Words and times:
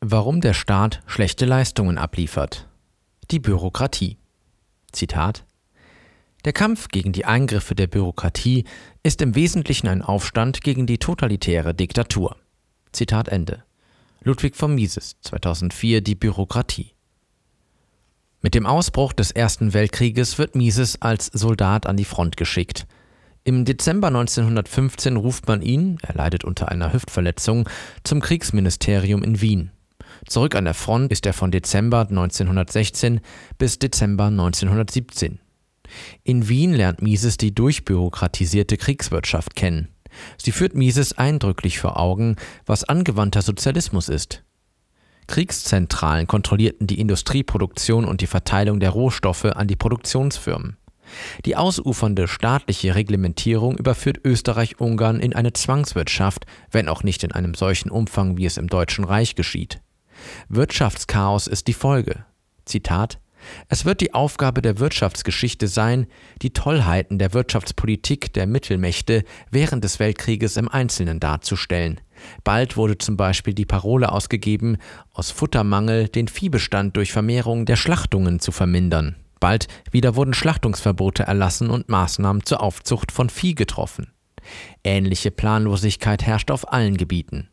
Warum 0.00 0.40
der 0.40 0.54
Staat 0.54 1.00
schlechte 1.06 1.44
Leistungen 1.44 1.98
abliefert. 1.98 2.68
Die 3.32 3.40
Bürokratie. 3.40 4.16
Zitat 4.92 5.44
Der 6.44 6.52
Kampf 6.52 6.86
gegen 6.86 7.12
die 7.12 7.24
Eingriffe 7.24 7.74
der 7.74 7.88
Bürokratie 7.88 8.62
ist 9.02 9.20
im 9.22 9.34
Wesentlichen 9.34 9.88
ein 9.88 10.02
Aufstand 10.02 10.60
gegen 10.60 10.86
die 10.86 10.98
totalitäre 10.98 11.74
Diktatur. 11.74 12.36
Zitat 12.92 13.26
Ende. 13.26 13.64
Ludwig 14.22 14.54
von 14.54 14.72
Mises, 14.72 15.16
2004 15.22 16.00
Die 16.00 16.14
Bürokratie. 16.14 16.92
Mit 18.40 18.54
dem 18.54 18.66
Ausbruch 18.66 19.12
des 19.12 19.32
Ersten 19.32 19.74
Weltkrieges 19.74 20.38
wird 20.38 20.54
Mises 20.54 21.02
als 21.02 21.26
Soldat 21.26 21.86
an 21.86 21.96
die 21.96 22.04
Front 22.04 22.36
geschickt. 22.36 22.86
Im 23.42 23.64
Dezember 23.64 24.06
1915 24.08 25.16
ruft 25.16 25.48
man 25.48 25.60
ihn, 25.60 25.98
er 26.02 26.14
leidet 26.14 26.44
unter 26.44 26.68
einer 26.68 26.92
Hüftverletzung, 26.92 27.68
zum 28.04 28.20
Kriegsministerium 28.20 29.24
in 29.24 29.40
Wien. 29.40 29.72
Zurück 30.28 30.54
an 30.54 30.64
der 30.66 30.74
Front 30.74 31.10
ist 31.10 31.24
er 31.24 31.32
von 31.32 31.50
Dezember 31.50 32.00
1916 32.00 33.20
bis 33.56 33.78
Dezember 33.78 34.26
1917. 34.26 35.40
In 36.22 36.48
Wien 36.48 36.74
lernt 36.74 37.00
Mises 37.00 37.38
die 37.38 37.54
durchbürokratisierte 37.54 38.76
Kriegswirtschaft 38.76 39.56
kennen. 39.56 39.88
Sie 40.36 40.52
führt 40.52 40.74
Mises 40.74 41.16
eindrücklich 41.16 41.78
vor 41.78 41.98
Augen, 41.98 42.36
was 42.66 42.84
angewandter 42.84 43.40
Sozialismus 43.40 44.10
ist. 44.10 44.44
Kriegszentralen 45.28 46.26
kontrollierten 46.26 46.86
die 46.86 47.00
Industrieproduktion 47.00 48.04
und 48.04 48.20
die 48.20 48.26
Verteilung 48.26 48.80
der 48.80 48.90
Rohstoffe 48.90 49.44
an 49.46 49.66
die 49.66 49.76
Produktionsfirmen. 49.76 50.76
Die 51.46 51.56
ausufernde 51.56 52.28
staatliche 52.28 52.94
Reglementierung 52.94 53.78
überführt 53.78 54.20
Österreich-Ungarn 54.24 55.20
in 55.20 55.34
eine 55.34 55.54
Zwangswirtschaft, 55.54 56.44
wenn 56.70 56.88
auch 56.88 57.02
nicht 57.02 57.24
in 57.24 57.32
einem 57.32 57.54
solchen 57.54 57.90
Umfang, 57.90 58.36
wie 58.36 58.44
es 58.44 58.58
im 58.58 58.68
Deutschen 58.68 59.04
Reich 59.04 59.34
geschieht. 59.34 59.80
Wirtschaftschaos 60.48 61.46
ist 61.46 61.66
die 61.66 61.74
Folge. 61.74 62.24
Zitat 62.64 63.18
es 63.68 63.84
wird 63.84 64.00
die 64.00 64.14
Aufgabe 64.14 64.62
der 64.62 64.78
Wirtschaftsgeschichte 64.78 65.68
sein, 65.68 66.06
die 66.42 66.52
Tollheiten 66.52 67.18
der 67.18 67.32
Wirtschaftspolitik 67.34 68.32
der 68.32 68.46
Mittelmächte 68.46 69.24
während 69.50 69.84
des 69.84 69.98
Weltkrieges 69.98 70.56
im 70.56 70.68
Einzelnen 70.68 71.20
darzustellen. 71.20 72.00
Bald 72.44 72.76
wurde 72.76 72.98
zum 72.98 73.16
Beispiel 73.16 73.54
die 73.54 73.66
Parole 73.66 74.10
ausgegeben, 74.10 74.78
aus 75.12 75.30
Futtermangel 75.30 76.08
den 76.08 76.28
Viehbestand 76.28 76.96
durch 76.96 77.12
Vermehrung 77.12 77.64
der 77.64 77.76
Schlachtungen 77.76 78.40
zu 78.40 78.52
vermindern. 78.52 79.16
Bald 79.40 79.68
wieder 79.92 80.16
wurden 80.16 80.34
Schlachtungsverbote 80.34 81.22
erlassen 81.22 81.70
und 81.70 81.88
Maßnahmen 81.88 82.44
zur 82.44 82.60
Aufzucht 82.60 83.12
von 83.12 83.30
Vieh 83.30 83.54
getroffen. 83.54 84.12
Ähnliche 84.82 85.30
Planlosigkeit 85.30 86.24
herrscht 86.24 86.50
auf 86.50 86.72
allen 86.72 86.96
Gebieten. 86.96 87.48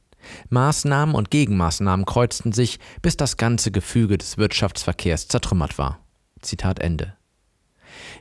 Maßnahmen 0.50 1.16
und 1.16 1.32
Gegenmaßnahmen 1.32 2.06
kreuzten 2.06 2.52
sich, 2.52 2.80
bis 3.02 3.18
das 3.18 3.38
ganze 3.38 3.72
Gefüge 3.72 4.18
des 4.18 4.38
Wirtschaftsverkehrs 4.38 5.28
zertrümmert 5.28 5.78
war. 5.78 6.00
Zitat 6.42 6.80
Ende. 6.80 7.16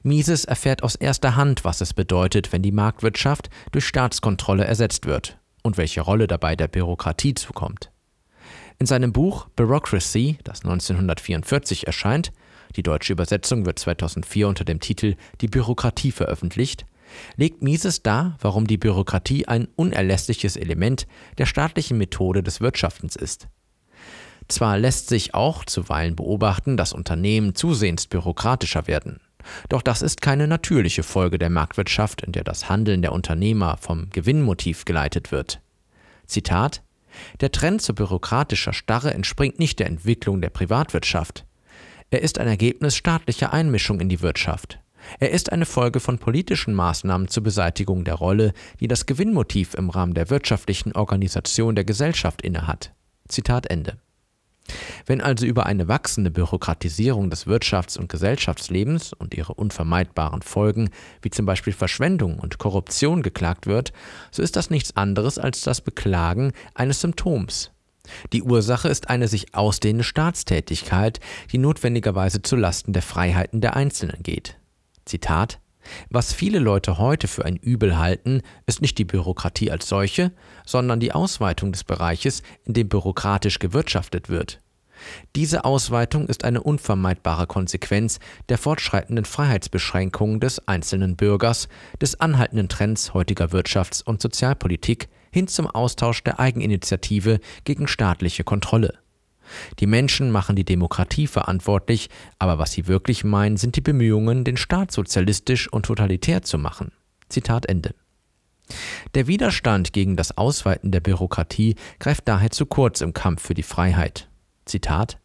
Mises 0.02 0.44
erfährt 0.44 0.82
aus 0.82 0.94
erster 0.94 1.36
Hand, 1.36 1.64
was 1.64 1.80
es 1.80 1.94
bedeutet, 1.94 2.52
wenn 2.52 2.62
die 2.62 2.72
Marktwirtschaft 2.72 3.50
durch 3.72 3.86
Staatskontrolle 3.86 4.64
ersetzt 4.64 5.06
wird 5.06 5.38
und 5.62 5.76
welche 5.76 6.00
Rolle 6.00 6.26
dabei 6.26 6.56
der 6.56 6.68
Bürokratie 6.68 7.34
zukommt. 7.34 7.90
In 8.78 8.86
seinem 8.86 9.12
Buch 9.12 9.48
Bureaucracy, 9.56 10.38
das 10.44 10.64
1944 10.64 11.86
erscheint, 11.86 12.32
die 12.76 12.82
deutsche 12.82 13.12
Übersetzung 13.12 13.66
wird 13.66 13.78
2004 13.78 14.48
unter 14.48 14.64
dem 14.64 14.80
Titel 14.80 15.16
Die 15.40 15.48
Bürokratie 15.48 16.10
veröffentlicht, 16.10 16.86
legt 17.36 17.62
Mises 17.62 18.02
dar, 18.02 18.36
warum 18.40 18.66
die 18.66 18.78
Bürokratie 18.78 19.46
ein 19.46 19.68
unerlässliches 19.76 20.56
Element 20.56 21.06
der 21.38 21.46
staatlichen 21.46 21.98
Methode 21.98 22.42
des 22.42 22.60
Wirtschaftens 22.60 23.16
ist. 23.16 23.48
Zwar 24.48 24.78
lässt 24.78 25.08
sich 25.08 25.34
auch 25.34 25.64
zuweilen 25.64 26.16
beobachten, 26.16 26.76
dass 26.76 26.92
Unternehmen 26.92 27.54
zusehends 27.54 28.06
bürokratischer 28.06 28.86
werden. 28.86 29.20
Doch 29.68 29.82
das 29.82 30.02
ist 30.02 30.20
keine 30.20 30.46
natürliche 30.48 31.02
Folge 31.02 31.38
der 31.38 31.50
Marktwirtschaft, 31.50 32.22
in 32.22 32.32
der 32.32 32.44
das 32.44 32.68
Handeln 32.68 33.02
der 33.02 33.12
Unternehmer 33.12 33.76
vom 33.78 34.10
Gewinnmotiv 34.10 34.84
geleitet 34.84 35.32
wird. 35.32 35.60
Zitat 36.26 36.82
Der 37.40 37.52
Trend 37.52 37.82
zu 37.82 37.94
bürokratischer 37.94 38.72
Starre 38.72 39.12
entspringt 39.12 39.58
nicht 39.58 39.78
der 39.78 39.86
Entwicklung 39.86 40.40
der 40.40 40.50
Privatwirtschaft. 40.50 41.44
Er 42.10 42.22
ist 42.22 42.38
ein 42.38 42.48
Ergebnis 42.48 42.96
staatlicher 42.96 43.52
Einmischung 43.52 44.00
in 44.00 44.08
die 44.08 44.22
Wirtschaft. 44.22 44.78
Er 45.20 45.30
ist 45.30 45.52
eine 45.52 45.66
Folge 45.66 46.00
von 46.00 46.18
politischen 46.18 46.74
Maßnahmen 46.74 47.28
zur 47.28 47.42
Beseitigung 47.42 48.04
der 48.04 48.14
Rolle, 48.14 48.52
die 48.80 48.88
das 48.88 49.06
Gewinnmotiv 49.06 49.74
im 49.74 49.90
Rahmen 49.90 50.14
der 50.14 50.30
wirtschaftlichen 50.30 50.92
Organisation 50.92 51.74
der 51.74 51.84
Gesellschaft 51.84 52.42
innehat. 52.42 52.92
Zitat 53.28 53.66
Ende. 53.66 53.98
Wenn 55.06 55.20
also 55.20 55.44
über 55.44 55.66
eine 55.66 55.88
wachsende 55.88 56.30
Bürokratisierung 56.30 57.28
des 57.28 57.46
Wirtschafts- 57.46 57.98
und 57.98 58.08
Gesellschaftslebens 58.08 59.12
und 59.12 59.34
ihre 59.34 59.54
unvermeidbaren 59.54 60.42
Folgen, 60.42 60.90
wie 61.20 61.30
zum 61.30 61.44
Beispiel 61.46 61.72
Verschwendung 61.72 62.38
und 62.38 62.58
Korruption, 62.58 63.22
geklagt 63.22 63.66
wird, 63.66 63.92
so 64.30 64.42
ist 64.42 64.56
das 64.56 64.70
nichts 64.70 64.96
anderes 64.96 65.38
als 65.38 65.60
das 65.60 65.80
Beklagen 65.80 66.52
eines 66.74 67.00
Symptoms. 67.00 67.70
Die 68.32 68.42
Ursache 68.42 68.88
ist 68.88 69.08
eine 69.08 69.28
sich 69.28 69.54
ausdehnende 69.54 70.04
Staatstätigkeit, 70.04 71.20
die 71.52 71.58
notwendigerweise 71.58 72.42
zu 72.42 72.56
Lasten 72.56 72.92
der 72.92 73.02
Freiheiten 73.02 73.60
der 73.60 73.76
Einzelnen 73.76 74.22
geht. 74.22 74.58
Zitat 75.04 75.60
was 76.10 76.32
viele 76.32 76.58
Leute 76.58 76.98
heute 76.98 77.28
für 77.28 77.44
ein 77.44 77.56
Übel 77.56 77.98
halten, 77.98 78.42
ist 78.66 78.82
nicht 78.82 78.98
die 78.98 79.04
Bürokratie 79.04 79.70
als 79.70 79.88
solche, 79.88 80.32
sondern 80.64 81.00
die 81.00 81.12
Ausweitung 81.12 81.72
des 81.72 81.84
Bereiches, 81.84 82.42
in 82.64 82.74
dem 82.74 82.88
bürokratisch 82.88 83.58
gewirtschaftet 83.58 84.28
wird. 84.28 84.60
Diese 85.36 85.64
Ausweitung 85.64 86.28
ist 86.28 86.44
eine 86.44 86.62
unvermeidbare 86.62 87.46
Konsequenz 87.46 88.20
der 88.48 88.58
fortschreitenden 88.58 89.24
Freiheitsbeschränkungen 89.24 90.40
des 90.40 90.66
einzelnen 90.66 91.16
Bürgers, 91.16 91.68
des 92.00 92.20
anhaltenden 92.20 92.68
Trends 92.68 93.12
heutiger 93.12 93.46
Wirtschafts- 93.46 94.02
und 94.02 94.22
Sozialpolitik 94.22 95.08
hin 95.32 95.48
zum 95.48 95.66
Austausch 95.66 96.22
der 96.22 96.38
Eigeninitiative 96.38 97.40
gegen 97.64 97.88
staatliche 97.88 98.44
Kontrolle. 98.44 99.03
Die 99.80 99.86
Menschen 99.86 100.30
machen 100.30 100.56
die 100.56 100.64
Demokratie 100.64 101.26
verantwortlich, 101.26 102.10
aber 102.38 102.58
was 102.58 102.72
sie 102.72 102.86
wirklich 102.86 103.24
meinen, 103.24 103.56
sind 103.56 103.76
die 103.76 103.80
Bemühungen, 103.80 104.44
den 104.44 104.56
Staat 104.56 104.92
sozialistisch 104.92 105.72
und 105.72 105.86
totalitär 105.86 106.42
zu 106.42 106.58
machen. 106.58 106.92
Zitat 107.28 107.66
Ende. 107.66 107.94
Der 109.14 109.26
Widerstand 109.26 109.92
gegen 109.92 110.16
das 110.16 110.36
Ausweiten 110.36 110.90
der 110.90 111.00
Bürokratie 111.00 111.76
greift 111.98 112.28
daher 112.28 112.50
zu 112.50 112.66
kurz 112.66 113.00
im 113.00 113.12
Kampf 113.12 113.42
für 113.42 113.54
die 113.54 113.62
Freiheit. 113.62 114.28
Zitat 114.64 115.18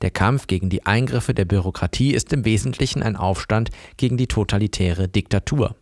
Der 0.00 0.10
Kampf 0.10 0.46
gegen 0.46 0.70
die 0.70 0.86
Eingriffe 0.86 1.34
der 1.34 1.44
Bürokratie 1.44 2.12
ist 2.12 2.32
im 2.32 2.44
Wesentlichen 2.44 3.02
ein 3.02 3.16
Aufstand 3.16 3.70
gegen 3.96 4.16
die 4.16 4.26
totalitäre 4.26 5.08
Diktatur. 5.08 5.76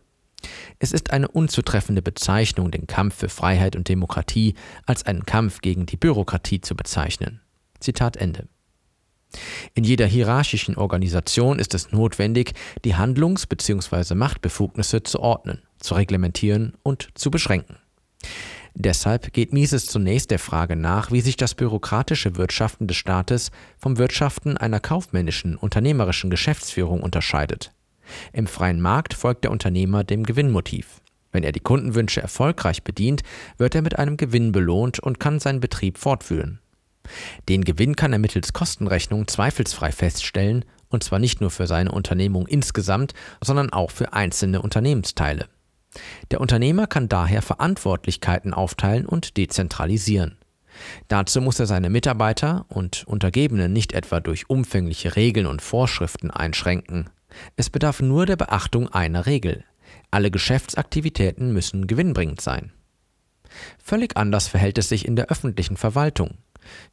Es 0.79 0.91
ist 0.91 1.11
eine 1.11 1.27
unzutreffende 1.27 2.01
Bezeichnung, 2.01 2.71
den 2.71 2.87
Kampf 2.87 3.15
für 3.15 3.29
Freiheit 3.29 3.75
und 3.75 3.89
Demokratie 3.89 4.55
als 4.85 5.05
einen 5.05 5.25
Kampf 5.25 5.61
gegen 5.61 5.85
die 5.85 5.97
Bürokratie 5.97 6.61
zu 6.61 6.75
bezeichnen. 6.75 7.41
Zitat 7.79 8.17
Ende. 8.17 8.47
In 9.75 9.83
jeder 9.83 10.07
hierarchischen 10.07 10.75
Organisation 10.75 11.59
ist 11.59 11.73
es 11.75 11.91
notwendig, 11.91 12.53
die 12.83 12.95
Handlungs- 12.95 13.45
bzw. 13.45 14.15
Machtbefugnisse 14.15 15.03
zu 15.03 15.19
ordnen, 15.19 15.61
zu 15.79 15.93
reglementieren 15.93 16.73
und 16.83 17.09
zu 17.13 17.29
beschränken. 17.29 17.77
Deshalb 18.73 19.33
geht 19.33 19.53
Mises 19.53 19.87
zunächst 19.87 20.31
der 20.31 20.39
Frage 20.39 20.75
nach, 20.75 21.11
wie 21.11 21.21
sich 21.21 21.35
das 21.37 21.55
bürokratische 21.55 22.37
Wirtschaften 22.37 22.87
des 22.87 22.97
Staates 22.97 23.51
vom 23.77 23.97
Wirtschaften 23.97 24.57
einer 24.57 24.79
kaufmännischen, 24.79 25.55
unternehmerischen 25.55 26.29
Geschäftsführung 26.29 27.01
unterscheidet. 27.01 27.73
Im 28.33 28.47
freien 28.47 28.81
Markt 28.81 29.13
folgt 29.13 29.43
der 29.43 29.51
Unternehmer 29.51 30.03
dem 30.03 30.23
Gewinnmotiv. 30.23 31.01
Wenn 31.31 31.43
er 31.43 31.51
die 31.51 31.59
Kundenwünsche 31.59 32.21
erfolgreich 32.21 32.83
bedient, 32.83 33.21
wird 33.57 33.75
er 33.75 33.81
mit 33.81 33.99
einem 33.99 34.17
Gewinn 34.17 34.51
belohnt 34.51 34.99
und 34.99 35.19
kann 35.19 35.39
seinen 35.39 35.59
Betrieb 35.59 35.97
fortführen. 35.97 36.59
Den 37.47 37.63
Gewinn 37.63 37.95
kann 37.95 38.13
er 38.13 38.19
mittels 38.19 38.53
Kostenrechnung 38.53 39.27
zweifelsfrei 39.27 39.91
feststellen, 39.91 40.65
und 40.89 41.03
zwar 41.03 41.19
nicht 41.19 41.41
nur 41.41 41.51
für 41.51 41.67
seine 41.67 41.91
Unternehmung 41.91 42.47
insgesamt, 42.47 43.13
sondern 43.43 43.71
auch 43.71 43.91
für 43.91 44.13
einzelne 44.13 44.61
Unternehmensteile. 44.61 45.47
Der 46.31 46.41
Unternehmer 46.41 46.87
kann 46.87 47.09
daher 47.09 47.41
Verantwortlichkeiten 47.41 48.53
aufteilen 48.53 49.05
und 49.05 49.37
dezentralisieren. 49.37 50.37
Dazu 51.07 51.41
muss 51.41 51.59
er 51.59 51.65
seine 51.65 51.89
Mitarbeiter 51.89 52.65
und 52.69 53.05
Untergebenen 53.07 53.73
nicht 53.73 53.93
etwa 53.93 54.19
durch 54.19 54.49
umfängliche 54.49 55.15
Regeln 55.15 55.45
und 55.45 55.61
Vorschriften 55.61 56.31
einschränken. 56.31 57.09
Es 57.55 57.69
bedarf 57.69 58.01
nur 58.01 58.25
der 58.25 58.35
Beachtung 58.35 58.87
einer 58.89 59.25
Regel. 59.25 59.63
Alle 60.11 60.31
Geschäftsaktivitäten 60.31 61.53
müssen 61.53 61.87
gewinnbringend 61.87 62.41
sein. 62.41 62.71
Völlig 63.83 64.15
anders 64.15 64.47
verhält 64.47 64.77
es 64.77 64.89
sich 64.89 65.05
in 65.05 65.15
der 65.15 65.29
öffentlichen 65.29 65.77
Verwaltung. 65.77 66.37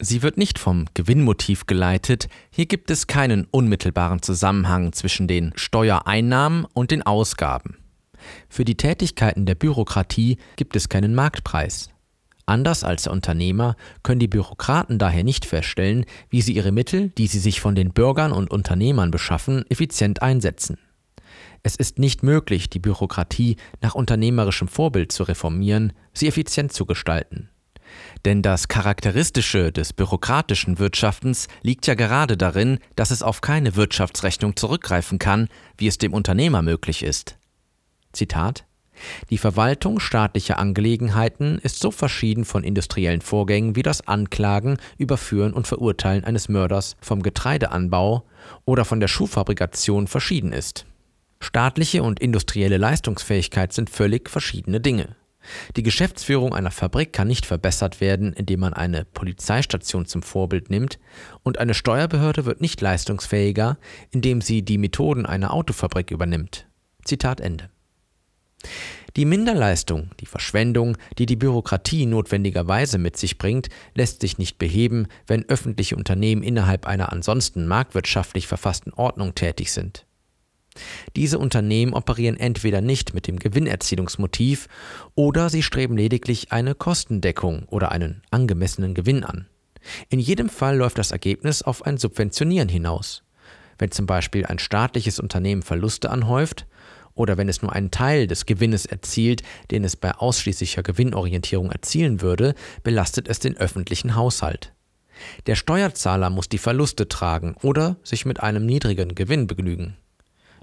Sie 0.01 0.23
wird 0.23 0.37
nicht 0.37 0.59
vom 0.59 0.87
Gewinnmotiv 0.95 1.67
geleitet, 1.67 2.29
hier 2.51 2.67
gibt 2.67 2.91
es 2.91 3.07
keinen 3.07 3.47
unmittelbaren 3.51 4.23
Zusammenhang 4.23 4.93
zwischen 4.93 5.29
den 5.29 5.53
Steuereinnahmen 5.57 6.67
und 6.73 6.91
den 6.91 7.03
Ausgaben. 7.03 7.77
Für 8.49 8.65
die 8.65 8.77
Tätigkeiten 8.77 9.47
der 9.47 9.55
Bürokratie 9.55 10.39
gibt 10.57 10.77
es 10.77 10.89
keinen 10.89 11.15
Marktpreis. 11.15 11.91
Anders 12.47 12.85
als 12.85 13.03
der 13.03 13.13
Unternehmer 13.13 13.75
können 14.05 14.21
die 14.21 14.29
Bürokraten 14.29 14.99
daher 14.99 15.25
nicht 15.25 15.45
feststellen, 15.45 16.07
wie 16.31 16.43
sie 16.43 16.53
ihre 16.53 16.71
Mittel, 16.71 17.09
die 17.19 17.27
sie 17.27 17.41
sich 17.41 17.61
von 17.61 17.75
den 17.75 17.93
Bürgern 17.93 18.31
und 18.31 18.53
Unternehmern 18.53 19.11
beschaffen, 19.11 19.65
effizient 19.69 20.23
einsetzen. 20.23 20.79
Es 21.65 21.75
ist 21.75 21.99
nicht 21.99 22.23
möglich, 22.23 22.71
die 22.71 22.79
Bürokratie 22.79 23.57
nach 23.81 23.97
unternehmerischem 23.97 24.69
Vorbild 24.69 25.11
zu 25.11 25.25
reformieren, 25.25 25.93
sie 26.13 26.29
effizient 26.29 26.73
zu 26.73 26.87
gestalten. 26.87 27.49
Denn 28.25 28.43
das 28.43 28.69
Charakteristische 28.69 29.73
des 29.73 29.93
bürokratischen 29.93 30.79
Wirtschaftens 30.79 31.49
liegt 31.63 31.87
ja 31.87 31.95
gerade 31.95 32.37
darin, 32.37 32.79
dass 32.97 33.11
es 33.11 33.23
auf 33.23 33.41
keine 33.41 33.77
Wirtschaftsrechnung 33.77 34.57
zurückgreifen 34.57 35.19
kann, 35.19 35.49
wie 35.77 35.87
es 35.87 35.99
dem 35.99 36.13
Unternehmer 36.13 36.63
möglich 36.63 37.03
ist. 37.03 37.37
Zitat 38.13 38.65
die 39.31 39.39
Verwaltung 39.39 40.01
staatlicher 40.01 40.59
Angelegenheiten 40.59 41.59
ist 41.59 41.81
so 41.81 41.91
verschieden 41.91 42.45
von 42.45 42.65
industriellen 42.65 43.21
Vorgängen 43.21 43.77
wie 43.77 43.83
das 43.83 44.07
Anklagen, 44.07 44.79
Überführen 44.99 45.53
und 45.53 45.67
Verurteilen 45.67 46.25
eines 46.25 46.49
Mörders 46.49 46.97
vom 47.01 47.23
Getreideanbau 47.23 48.25
oder 48.65 48.85
von 48.85 49.01
der 49.01 49.09
Schuhfabrikation 49.09 50.07
verschieden 50.07 50.53
ist. 50.53 50.87
Staatliche 51.41 52.03
und 52.03 52.21
industrielle 52.21 52.79
Leistungsfähigkeit 52.79 53.73
sind 53.73 53.91
völlig 53.91 54.31
verschiedene 54.31 54.81
Dinge. 54.81 55.17
Die 55.77 55.83
Geschäftsführung 55.83 56.55
einer 56.55 56.71
Fabrik 56.71 57.13
kann 57.13 57.29
nicht 57.29 57.47
verbessert 57.47 58.01
werden, 58.01 58.33
indem 58.33 58.61
man 58.61 58.75
eine 58.75 59.05
Polizeistation 59.05 60.07
zum 60.07 60.23
Vorbild 60.23 60.71
nimmt, 60.71 60.99
und 61.43 61.59
eine 61.59 61.75
Steuerbehörde 61.75 62.45
wird 62.45 62.61
nicht 62.61 62.81
leistungsfähiger, 62.81 63.79
indem 64.11 64.41
sie 64.41 64.63
die 64.63 64.79
Methoden 64.79 65.27
einer 65.27 65.53
Autofabrik 65.53 66.11
übernimmt. 66.11 66.67
Zitat 67.05 67.41
Ende. 67.41 67.71
Die 69.17 69.25
Minderleistung, 69.25 70.11
die 70.21 70.27
Verschwendung, 70.27 70.99
die 71.19 71.25
die 71.25 71.37
Bürokratie 71.37 72.05
notwendigerweise 72.05 72.99
mit 72.99 73.17
sich 73.17 73.39
bringt, 73.39 73.69
lässt 73.95 74.21
sich 74.21 74.37
nicht 74.37 74.59
beheben, 74.59 75.07
wenn 75.27 75.49
öffentliche 75.49 75.97
Unternehmen 75.97 76.43
innerhalb 76.43 76.87
einer 76.87 77.13
ansonsten 77.13 77.67
marktwirtschaftlich 77.67 78.47
verfassten 78.47 78.93
Ordnung 78.93 79.35
tätig 79.35 79.73
sind. 79.73 80.06
Diese 81.15 81.39
Unternehmen 81.39 81.95
operieren 81.95 82.37
entweder 82.37 82.81
nicht 82.81 83.15
mit 83.15 83.27
dem 83.27 83.39
Gewinnerzielungsmotiv 83.39 84.69
oder 85.15 85.51
sie 85.51 85.63
streben 85.63 85.97
lediglich 85.97 86.53
eine 86.53 86.75
Kostendeckung 86.75 87.65
oder 87.69 87.93
einen 87.93 88.23
angemessenen 88.31 88.95
Gewinn 88.95 89.25
an. 89.25 89.47
In 90.09 90.19
jedem 90.19 90.49
Fall 90.49 90.77
läuft 90.77 90.99
das 90.99 91.13
Ergebnis 91.13 91.63
auf 91.63 91.85
ein 91.85 91.99
Subventionieren 91.99 92.69
hinaus. 92.69 93.23
Wenn 93.79 93.91
zum 93.91 94.07
Beispiel 94.07 94.47
ein 94.47 94.59
staatliches 94.59 95.21
Unternehmen 95.21 95.63
Verluste 95.63 96.11
anhäuft, 96.11 96.67
oder 97.15 97.39
wenn 97.39 97.49
es 97.49 97.63
nur 97.63 97.73
einen 97.73 97.91
Teil 97.91 98.27
des 98.27 98.47
Gewinnes 98.47 98.87
erzielt, 98.87 99.43
den 99.71 99.85
es 99.85 99.97
bei 99.97 100.13
ausschließlicher 100.15 100.83
Gewinnorientierung 100.83 101.73
erzielen 101.73 102.21
würde, 102.21 102.55
belastet 102.83 103.27
es 103.29 103.41
den 103.41 103.57
öffentlichen 103.57 104.15
Haushalt. 104.15 104.75
Der 105.47 105.57
Steuerzahler 105.57 106.29
muss 106.29 106.49
die 106.49 106.59
Verluste 106.59 107.09
tragen 107.09 107.57
oder 107.63 107.97
sich 108.03 108.27
mit 108.27 108.41
einem 108.41 108.67
niedrigen 108.67 109.15
Gewinn 109.15 109.47
begnügen. 109.47 109.97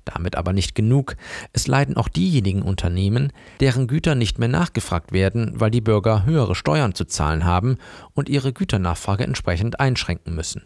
Damit 0.05 0.35
aber 0.35 0.53
nicht 0.53 0.75
genug. 0.75 1.15
Es 1.53 1.67
leiden 1.67 1.95
auch 1.95 2.09
diejenigen 2.09 2.61
Unternehmen, 2.61 3.31
deren 3.59 3.87
Güter 3.87 4.15
nicht 4.15 4.37
mehr 4.37 4.49
nachgefragt 4.49 5.11
werden, 5.13 5.53
weil 5.55 5.71
die 5.71 5.81
Bürger 5.81 6.25
höhere 6.25 6.55
Steuern 6.55 6.93
zu 6.93 7.05
zahlen 7.05 7.45
haben 7.45 7.77
und 8.13 8.29
ihre 8.29 8.51
Güternachfrage 8.53 9.23
entsprechend 9.23 9.79
einschränken 9.79 10.35
müssen. 10.35 10.63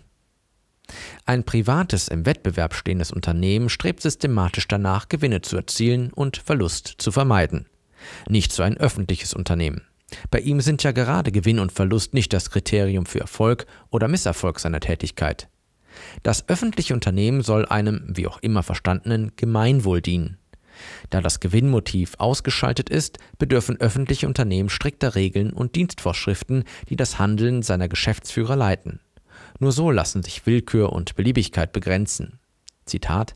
Ein 1.25 1.43
privates, 1.43 2.07
im 2.07 2.25
Wettbewerb 2.25 2.73
stehendes 2.73 3.11
Unternehmen 3.11 3.69
strebt 3.69 4.01
systematisch 4.01 4.67
danach, 4.67 5.09
Gewinne 5.09 5.41
zu 5.41 5.57
erzielen 5.57 6.11
und 6.13 6.37
Verlust 6.37 6.95
zu 6.97 7.11
vermeiden. 7.11 7.65
Nicht 8.29 8.53
so 8.53 8.63
ein 8.63 8.77
öffentliches 8.77 9.33
Unternehmen. 9.33 9.81
Bei 10.31 10.39
ihm 10.39 10.61
sind 10.61 10.83
ja 10.83 10.91
gerade 10.93 11.31
Gewinn 11.31 11.59
und 11.59 11.73
Verlust 11.73 12.13
nicht 12.13 12.31
das 12.31 12.49
Kriterium 12.49 13.05
für 13.05 13.19
Erfolg 13.19 13.65
oder 13.89 14.07
Misserfolg 14.07 14.59
seiner 14.59 14.79
Tätigkeit. 14.79 15.49
Das 16.23 16.47
öffentliche 16.49 16.93
Unternehmen 16.93 17.41
soll 17.41 17.65
einem, 17.65 18.03
wie 18.07 18.27
auch 18.27 18.39
immer 18.39 18.63
verstandenen, 18.63 19.31
Gemeinwohl 19.35 20.01
dienen. 20.01 20.37
Da 21.09 21.21
das 21.21 21.39
Gewinnmotiv 21.39 22.15
ausgeschaltet 22.19 22.89
ist, 22.89 23.17
bedürfen 23.39 23.79
öffentliche 23.79 24.27
Unternehmen 24.27 24.69
strikter 24.69 25.15
Regeln 25.15 25.51
und 25.51 25.75
Dienstvorschriften, 25.75 26.63
die 26.89 26.95
das 26.95 27.17
Handeln 27.17 27.63
seiner 27.63 27.87
Geschäftsführer 27.87 28.55
leiten. 28.55 28.99
Nur 29.59 29.71
so 29.71 29.89
lassen 29.89 30.23
sich 30.23 30.45
Willkür 30.45 30.93
und 30.93 31.15
Beliebigkeit 31.15 31.71
begrenzen. 31.73 32.39
Zitat 32.85 33.35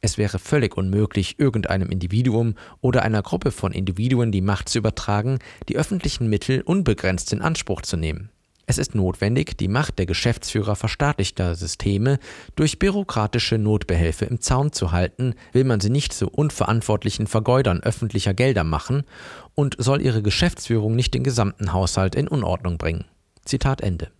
es 0.00 0.18
wäre 0.18 0.38
völlig 0.38 0.76
unmöglich, 0.76 1.38
irgendeinem 1.38 1.90
Individuum 1.90 2.54
oder 2.80 3.02
einer 3.02 3.22
Gruppe 3.22 3.50
von 3.50 3.72
Individuen 3.72 4.32
die 4.32 4.40
Macht 4.40 4.68
zu 4.68 4.78
übertragen, 4.78 5.38
die 5.68 5.76
öffentlichen 5.76 6.28
Mittel 6.28 6.62
unbegrenzt 6.62 7.32
in 7.32 7.42
Anspruch 7.42 7.82
zu 7.82 7.96
nehmen. 7.96 8.30
Es 8.66 8.78
ist 8.78 8.94
notwendig, 8.94 9.58
die 9.58 9.68
Macht 9.68 9.98
der 9.98 10.06
Geschäftsführer 10.06 10.74
verstaatlichter 10.74 11.54
Systeme 11.54 12.18
durch 12.56 12.78
bürokratische 12.78 13.58
Notbehelfe 13.58 14.24
im 14.24 14.40
Zaun 14.40 14.72
zu 14.72 14.90
halten, 14.90 15.34
will 15.52 15.64
man 15.64 15.80
sie 15.80 15.90
nicht 15.90 16.14
zu 16.14 16.28
unverantwortlichen 16.28 17.26
Vergeudern 17.26 17.82
öffentlicher 17.82 18.32
Gelder 18.32 18.64
machen 18.64 19.04
und 19.54 19.76
soll 19.78 20.00
ihre 20.00 20.22
Geschäftsführung 20.22 20.96
nicht 20.96 21.12
den 21.12 21.24
gesamten 21.24 21.72
Haushalt 21.72 22.14
in 22.14 22.26
Unordnung 22.26 22.78
bringen. 22.78 23.04
Zitat 23.44 23.82
Ende. 23.82 24.10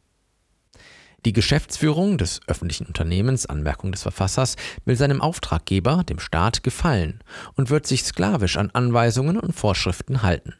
Die 1.24 1.32
Geschäftsführung 1.32 2.18
des 2.18 2.42
öffentlichen 2.46 2.84
Unternehmens, 2.86 3.46
Anmerkung 3.46 3.92
des 3.92 4.02
Verfassers, 4.02 4.56
will 4.84 4.96
seinem 4.96 5.22
Auftraggeber, 5.22 6.04
dem 6.04 6.18
Staat, 6.18 6.62
gefallen 6.62 7.20
und 7.54 7.70
wird 7.70 7.86
sich 7.86 8.04
sklavisch 8.04 8.58
an 8.58 8.68
Anweisungen 8.74 9.38
und 9.38 9.54
Vorschriften 9.54 10.22
halten. 10.22 10.52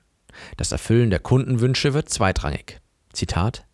Das 0.57 0.73
Erfüllen 0.73 1.11
der 1.11 1.19
Kundenwünsche 1.21 1.93
wird 1.93 2.09
zweitrangig. 2.09 2.81
Zitat 3.13 3.67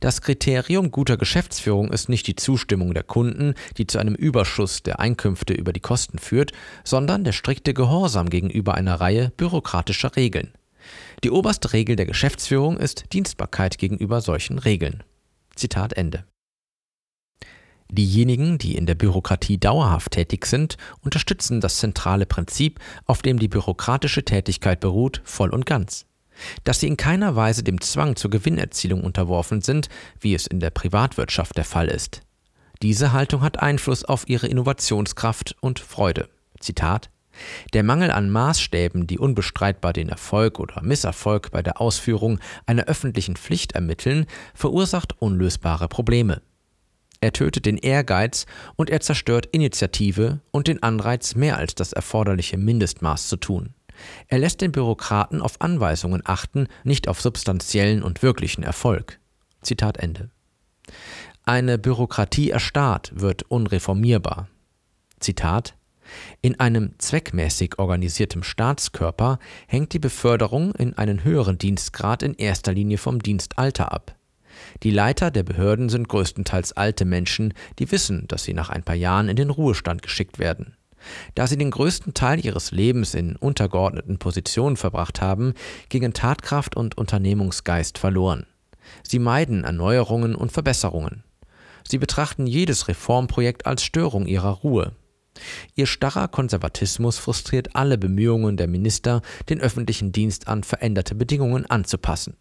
das 0.00 0.22
Kriterium 0.22 0.90
guter 0.90 1.16
Geschäftsführung 1.16 1.90
ist 1.92 2.08
nicht 2.08 2.26
die 2.26 2.36
Zustimmung 2.36 2.94
der 2.94 3.02
Kunden, 3.02 3.54
die 3.76 3.86
zu 3.86 3.98
einem 3.98 4.14
Überschuss 4.14 4.82
der 4.82 5.00
Einkünfte 5.00 5.54
über 5.54 5.72
die 5.72 5.80
Kosten 5.80 6.18
führt, 6.18 6.52
sondern 6.84 7.24
der 7.24 7.32
strikte 7.32 7.74
Gehorsam 7.74 8.30
gegenüber 8.30 8.74
einer 8.74 9.00
Reihe 9.00 9.32
bürokratischer 9.36 10.16
Regeln. 10.16 10.52
Die 11.24 11.30
oberste 11.30 11.72
Regel 11.72 11.96
der 11.96 12.06
Geschäftsführung 12.06 12.78
ist 12.78 13.12
Dienstbarkeit 13.12 13.78
gegenüber 13.78 14.20
solchen 14.20 14.58
Regeln. 14.58 15.02
Zitat 15.54 15.92
Ende. 15.94 16.24
Diejenigen, 17.90 18.58
die 18.58 18.76
in 18.76 18.84
der 18.84 18.94
Bürokratie 18.94 19.58
dauerhaft 19.58 20.12
tätig 20.12 20.44
sind, 20.46 20.76
unterstützen 21.00 21.60
das 21.60 21.78
zentrale 21.78 22.26
Prinzip, 22.26 22.80
auf 23.06 23.22
dem 23.22 23.38
die 23.38 23.48
bürokratische 23.48 24.24
Tätigkeit 24.24 24.80
beruht, 24.80 25.22
voll 25.24 25.50
und 25.50 25.64
ganz. 25.64 26.07
Dass 26.64 26.80
sie 26.80 26.88
in 26.88 26.96
keiner 26.96 27.36
Weise 27.36 27.62
dem 27.62 27.80
Zwang 27.80 28.16
zur 28.16 28.30
Gewinnerzielung 28.30 29.02
unterworfen 29.02 29.60
sind, 29.60 29.88
wie 30.20 30.34
es 30.34 30.46
in 30.46 30.60
der 30.60 30.70
Privatwirtschaft 30.70 31.56
der 31.56 31.64
Fall 31.64 31.88
ist. 31.88 32.22
Diese 32.82 33.12
Haltung 33.12 33.42
hat 33.42 33.60
Einfluss 33.60 34.04
auf 34.04 34.28
ihre 34.28 34.46
Innovationskraft 34.46 35.56
und 35.60 35.80
Freude. 35.80 36.28
Zitat 36.60 37.10
der 37.72 37.82
Mangel 37.82 38.10
an 38.10 38.30
Maßstäben, 38.30 39.06
die 39.06 39.18
unbestreitbar 39.18 39.92
den 39.92 40.08
Erfolg 40.08 40.58
oder 40.58 40.82
Misserfolg 40.82 41.50
bei 41.50 41.62
der 41.62 41.80
Ausführung 41.80 42.38
einer 42.66 42.84
öffentlichen 42.84 43.36
Pflicht 43.36 43.72
ermitteln, 43.72 44.26
verursacht 44.54 45.20
unlösbare 45.20 45.88
Probleme. 45.88 46.42
Er 47.20 47.32
tötet 47.32 47.66
den 47.66 47.78
Ehrgeiz 47.78 48.46
und 48.76 48.90
er 48.90 49.00
zerstört 49.00 49.46
Initiative 49.46 50.40
und 50.52 50.68
den 50.68 50.82
Anreiz, 50.82 51.34
mehr 51.34 51.58
als 51.58 51.74
das 51.74 51.92
erforderliche 51.92 52.56
Mindestmaß 52.56 53.28
zu 53.28 53.36
tun. 53.36 53.74
Er 54.28 54.38
lässt 54.38 54.60
den 54.60 54.72
Bürokraten 54.72 55.40
auf 55.40 55.60
Anweisungen 55.60 56.22
achten, 56.24 56.68
nicht 56.84 57.08
auf 57.08 57.20
substanziellen 57.20 58.02
und 58.02 58.22
wirklichen 58.22 58.62
Erfolg. 58.62 59.18
Zitat 59.62 59.98
Ende. 59.98 60.30
Eine 61.44 61.78
Bürokratie 61.78 62.50
erstarrt, 62.50 63.12
wird 63.14 63.44
unreformierbar. 63.44 64.48
Zitat 65.20 65.74
in 66.40 66.58
einem 66.60 66.94
zweckmäßig 66.98 67.78
organisiertem 67.78 68.42
Staatskörper 68.42 69.38
hängt 69.66 69.92
die 69.92 69.98
Beförderung 69.98 70.74
in 70.74 70.96
einen 70.96 71.24
höheren 71.24 71.58
Dienstgrad 71.58 72.22
in 72.22 72.34
erster 72.34 72.72
Linie 72.72 72.98
vom 72.98 73.22
Dienstalter 73.22 73.92
ab. 73.92 74.14
Die 74.82 74.90
Leiter 74.90 75.30
der 75.30 75.42
Behörden 75.42 75.88
sind 75.88 76.08
größtenteils 76.08 76.72
alte 76.72 77.04
Menschen, 77.04 77.54
die 77.78 77.92
wissen, 77.92 78.26
dass 78.28 78.44
sie 78.44 78.54
nach 78.54 78.70
ein 78.70 78.82
paar 78.82 78.96
Jahren 78.96 79.28
in 79.28 79.36
den 79.36 79.50
Ruhestand 79.50 80.02
geschickt 80.02 80.38
werden. 80.38 80.77
Da 81.34 81.46
sie 81.46 81.56
den 81.56 81.70
größten 81.70 82.14
Teil 82.14 82.44
ihres 82.44 82.70
Lebens 82.70 83.14
in 83.14 83.36
untergeordneten 83.36 84.18
Positionen 84.18 84.76
verbracht 84.76 85.20
haben, 85.20 85.54
gingen 85.88 86.12
Tatkraft 86.12 86.76
und 86.76 86.98
Unternehmungsgeist 86.98 87.98
verloren. 87.98 88.46
Sie 89.02 89.18
meiden 89.18 89.64
Erneuerungen 89.64 90.34
und 90.34 90.52
Verbesserungen. 90.52 91.24
Sie 91.86 91.98
betrachten 91.98 92.46
jedes 92.46 92.88
Reformprojekt 92.88 93.66
als 93.66 93.82
Störung 93.82 94.26
ihrer 94.26 94.50
Ruhe. 94.50 94.92
Ihr 95.74 95.86
starrer 95.86 96.28
Konservatismus 96.28 97.18
frustriert 97.18 97.74
alle 97.76 97.96
Bemühungen 97.96 98.56
der 98.56 98.66
Minister, 98.66 99.22
den 99.48 99.60
öffentlichen 99.60 100.12
Dienst 100.12 100.48
an 100.48 100.64
veränderte 100.64 101.14
Bedingungen 101.14 101.66
anzupassen. 101.66 102.36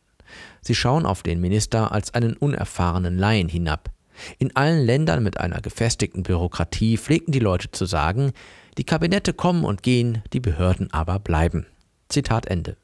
Sie 0.62 0.76
schauen 0.76 1.06
auf 1.06 1.24
den 1.24 1.40
Minister 1.40 1.92
als 1.92 2.14
einen 2.14 2.36
unerfahrenen 2.36 3.18
Laien 3.18 3.50
hinab. 3.50 3.92
In 4.40 4.56
allen 4.56 4.86
Ländern 4.86 5.24
mit 5.24 5.40
einer 5.40 5.62
gefestigten 5.62 6.24
Bürokratie 6.24 6.98
pflegten 6.98 7.32
die 7.32 7.40
Leute 7.40 7.72
zu 7.72 7.86
sagen, 7.86 8.34
die 8.78 8.84
Kabinette 8.84 9.34
kommen 9.34 9.64
und 9.64 9.84
gehen, 9.84 10.24
die 10.34 10.40
Behörden 10.40 10.92
aber 10.94 11.20
bleiben. 11.20 11.66
Zitat 12.10 12.46
Ende. 12.46 12.78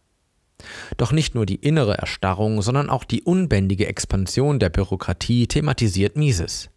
Doch 0.97 1.11
nicht 1.11 1.35
nur 1.35 1.45
die 1.45 1.55
innere 1.55 1.97
Erstarrung, 1.97 2.61
sondern 2.61 2.89
auch 2.89 3.03
die 3.03 3.23
unbändige 3.23 3.87
Expansion 3.87 4.59
der 4.59 4.69
Bürokratie 4.69 5.47
thematisiert 5.47 6.15
Mises. 6.15 6.69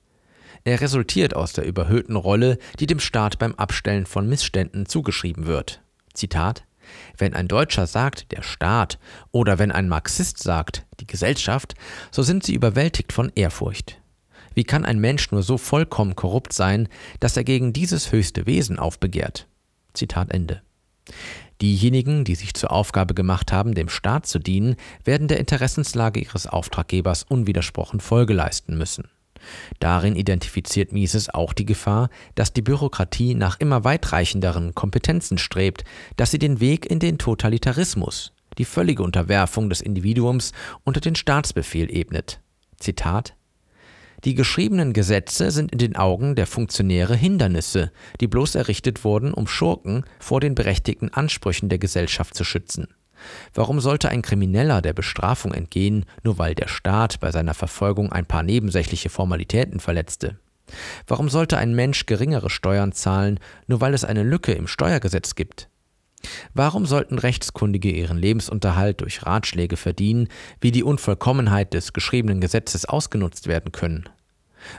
Er 0.64 0.80
resultiert 0.80 1.34
aus 1.34 1.52
der 1.52 1.64
überhöhten 1.64 2.16
Rolle, 2.16 2.58
die 2.80 2.86
dem 2.86 2.98
Staat 2.98 3.38
beim 3.38 3.54
Abstellen 3.54 4.06
von 4.06 4.28
Missständen 4.28 4.86
zugeschrieben 4.86 5.46
wird. 5.46 5.80
Zitat 6.12 6.64
Wenn 7.16 7.34
ein 7.34 7.46
Deutscher 7.46 7.86
sagt, 7.86 8.32
der 8.32 8.42
Staat, 8.42 8.98
oder 9.30 9.58
wenn 9.58 9.70
ein 9.70 9.88
Marxist 9.88 10.42
sagt, 10.42 10.84
die 10.98 11.06
Gesellschaft, 11.06 11.74
so 12.10 12.22
sind 12.22 12.44
sie 12.44 12.54
überwältigt 12.54 13.12
von 13.12 13.30
Ehrfurcht. 13.34 14.00
Wie 14.56 14.64
kann 14.64 14.86
ein 14.86 14.98
Mensch 14.98 15.30
nur 15.32 15.42
so 15.42 15.58
vollkommen 15.58 16.16
korrupt 16.16 16.54
sein, 16.54 16.88
dass 17.20 17.36
er 17.36 17.44
gegen 17.44 17.74
dieses 17.74 18.10
höchste 18.10 18.46
Wesen 18.46 18.78
aufbegehrt? 18.78 19.46
Zitat 19.92 20.32
Ende. 20.32 20.62
Diejenigen, 21.60 22.24
die 22.24 22.34
sich 22.34 22.54
zur 22.54 22.72
Aufgabe 22.72 23.12
gemacht 23.12 23.52
haben, 23.52 23.74
dem 23.74 23.90
Staat 23.90 24.26
zu 24.26 24.38
dienen, 24.38 24.76
werden 25.04 25.28
der 25.28 25.40
Interessenslage 25.40 26.20
ihres 26.20 26.46
Auftraggebers 26.46 27.22
unwidersprochen 27.22 28.00
Folge 28.00 28.32
leisten 28.32 28.78
müssen. 28.78 29.10
Darin 29.78 30.16
identifiziert 30.16 30.90
Mises 30.90 31.28
auch 31.28 31.52
die 31.52 31.66
Gefahr, 31.66 32.08
dass 32.34 32.54
die 32.54 32.62
Bürokratie 32.62 33.34
nach 33.34 33.60
immer 33.60 33.84
weitreichenderen 33.84 34.74
Kompetenzen 34.74 35.36
strebt, 35.36 35.84
dass 36.16 36.30
sie 36.30 36.38
den 36.38 36.60
Weg 36.60 36.86
in 36.86 36.98
den 36.98 37.18
Totalitarismus, 37.18 38.32
die 38.56 38.64
völlige 38.64 39.02
Unterwerfung 39.02 39.68
des 39.68 39.82
Individuums 39.82 40.52
unter 40.82 41.00
den 41.00 41.14
Staatsbefehl 41.14 41.94
ebnet. 41.94 42.40
Zitat 42.78 43.36
die 44.24 44.34
geschriebenen 44.34 44.92
Gesetze 44.92 45.50
sind 45.50 45.72
in 45.72 45.78
den 45.78 45.96
Augen 45.96 46.34
der 46.34 46.46
Funktionäre 46.46 47.14
Hindernisse, 47.14 47.92
die 48.20 48.26
bloß 48.26 48.54
errichtet 48.54 49.04
wurden, 49.04 49.32
um 49.32 49.46
Schurken 49.46 50.04
vor 50.18 50.40
den 50.40 50.54
berechtigten 50.54 51.12
Ansprüchen 51.12 51.68
der 51.68 51.78
Gesellschaft 51.78 52.34
zu 52.34 52.44
schützen. 52.44 52.88
Warum 53.54 53.80
sollte 53.80 54.08
ein 54.08 54.22
Krimineller 54.22 54.82
der 54.82 54.92
Bestrafung 54.92 55.52
entgehen, 55.52 56.04
nur 56.22 56.38
weil 56.38 56.54
der 56.54 56.68
Staat 56.68 57.20
bei 57.20 57.30
seiner 57.30 57.54
Verfolgung 57.54 58.12
ein 58.12 58.26
paar 58.26 58.42
nebensächliche 58.42 59.08
Formalitäten 59.08 59.80
verletzte? 59.80 60.38
Warum 61.06 61.28
sollte 61.28 61.58
ein 61.58 61.74
Mensch 61.74 62.06
geringere 62.06 62.50
Steuern 62.50 62.92
zahlen, 62.92 63.38
nur 63.66 63.80
weil 63.80 63.94
es 63.94 64.04
eine 64.04 64.22
Lücke 64.22 64.52
im 64.52 64.66
Steuergesetz 64.66 65.34
gibt? 65.34 65.68
Warum 66.54 66.86
sollten 66.86 67.18
Rechtskundige 67.18 67.90
ihren 67.90 68.18
Lebensunterhalt 68.18 69.00
durch 69.00 69.24
Ratschläge 69.24 69.76
verdienen, 69.76 70.28
wie 70.60 70.72
die 70.72 70.82
Unvollkommenheit 70.82 71.74
des 71.74 71.92
geschriebenen 71.92 72.40
Gesetzes 72.40 72.86
ausgenutzt 72.86 73.46
werden 73.46 73.72
können? 73.72 74.08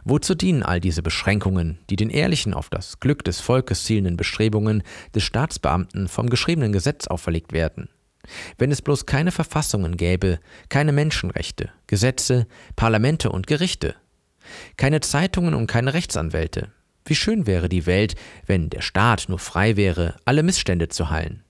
Wozu 0.03 0.35
dienen 0.35 0.63
all 0.63 0.81
diese 0.81 1.01
Beschränkungen, 1.01 1.79
die 1.89 1.95
den 1.95 2.09
ehrlichen, 2.09 2.53
auf 2.53 2.69
das 2.69 2.99
Glück 2.99 3.23
des 3.23 3.39
Volkes 3.39 3.85
zielenden 3.85 4.17
Bestrebungen 4.17 4.83
des 5.15 5.23
Staatsbeamten 5.23 6.07
vom 6.07 6.29
geschriebenen 6.29 6.73
Gesetz 6.73 7.07
auferlegt 7.07 7.53
werden? 7.53 7.89
Wenn 8.57 8.71
es 8.71 8.81
bloß 8.81 9.05
keine 9.05 9.31
Verfassungen 9.31 9.95
gäbe, 9.95 10.39
keine 10.69 10.91
Menschenrechte, 10.91 11.69
Gesetze, 11.87 12.47
Parlamente 12.75 13.31
und 13.31 13.47
Gerichte, 13.47 13.95
keine 14.75 14.99
Zeitungen 14.99 15.53
und 15.53 15.67
keine 15.67 15.93
Rechtsanwälte, 15.93 16.71
wie 17.09 17.15
schön 17.15 17.47
wäre 17.47 17.69
die 17.69 17.85
Welt, 17.85 18.15
wenn 18.45 18.69
der 18.69 18.81
Staat 18.81 19.25
nur 19.27 19.39
frei 19.39 19.77
wäre, 19.77 20.15
alle 20.25 20.43
Missstände 20.43 20.89
zu 20.89 21.09
heilen. 21.09 21.43